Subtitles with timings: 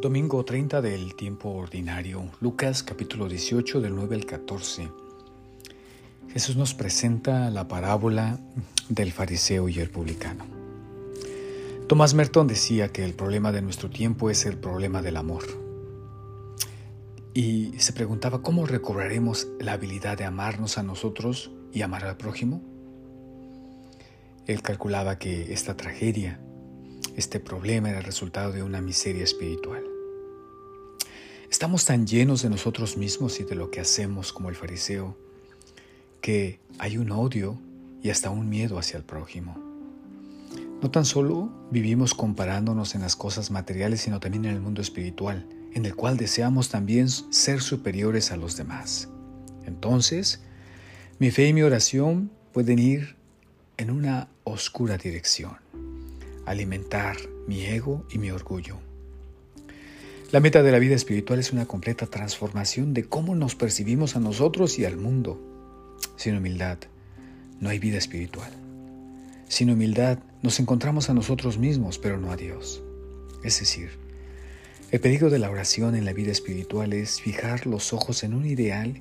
[0.00, 4.88] Domingo 30 del tiempo ordinario, Lucas capítulo 18 del 9 al 14.
[6.32, 8.38] Jesús nos presenta la parábola
[8.88, 10.46] del fariseo y el publicano.
[11.86, 15.44] Tomás Merton decía que el problema de nuestro tiempo es el problema del amor.
[17.34, 22.62] Y se preguntaba cómo recobraremos la habilidad de amarnos a nosotros y amar al prójimo.
[24.46, 26.40] Él calculaba que esta tragedia,
[27.20, 29.84] este problema era el resultado de una miseria espiritual.
[31.50, 35.16] Estamos tan llenos de nosotros mismos y de lo que hacemos como el fariseo
[36.22, 37.58] que hay un odio
[38.02, 39.54] y hasta un miedo hacia el prójimo.
[40.82, 45.46] No tan solo vivimos comparándonos en las cosas materiales, sino también en el mundo espiritual,
[45.74, 49.10] en el cual deseamos también ser superiores a los demás.
[49.66, 50.40] Entonces,
[51.18, 53.16] mi fe y mi oración pueden ir
[53.76, 55.58] en una oscura dirección,
[56.50, 58.78] alimentar mi ego y mi orgullo
[60.32, 64.20] la meta de la vida espiritual es una completa transformación de cómo nos percibimos a
[64.20, 65.40] nosotros y al mundo.
[66.14, 66.78] Sin humildad,
[67.58, 68.52] no hay vida espiritual.
[69.48, 72.80] Sin humildad, nos encontramos a nosotros mismos, pero no a Dios.
[73.42, 73.90] Es decir,
[74.92, 78.46] el peligro de la oración en la vida espiritual es fijar los ojos en un
[78.46, 79.00] ideal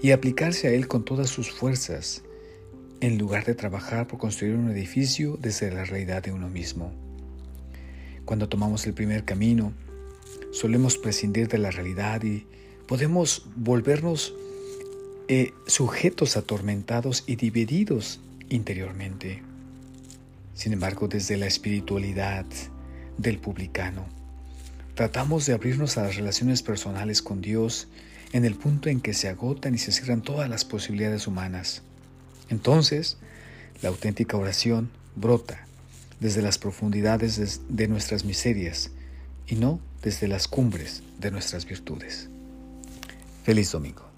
[0.00, 2.22] y aplicarse a él con todas sus fuerzas,
[3.02, 6.92] en lugar de trabajar por construir un edificio desde la realidad de uno mismo.
[8.24, 9.72] Cuando tomamos el primer camino,
[10.52, 12.46] solemos prescindir de la realidad y
[12.86, 14.34] podemos volvernos
[15.26, 19.42] eh, sujetos atormentados y divididos interiormente.
[20.54, 22.46] Sin embargo, desde la espiritualidad
[23.18, 24.06] del publicano,
[24.94, 27.88] tratamos de abrirnos a las relaciones personales con Dios
[28.32, 31.82] en el punto en que se agotan y se cierran todas las posibilidades humanas.
[32.48, 33.16] Entonces,
[33.80, 35.66] la auténtica oración brota
[36.20, 38.90] desde las profundidades de nuestras miserias
[39.46, 42.28] y no desde las cumbres de nuestras virtudes.
[43.44, 44.11] Feliz domingo.